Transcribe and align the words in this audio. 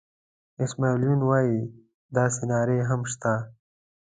اسماعیل 0.63 1.01
یون 1.07 1.21
وایي 1.25 1.59
داسې 2.17 2.43
نارې 2.51 2.79
هم 2.89 3.01
شته. 3.11 3.33